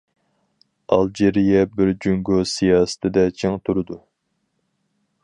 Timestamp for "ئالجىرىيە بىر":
0.95-1.93